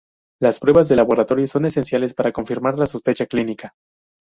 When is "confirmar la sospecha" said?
2.31-3.27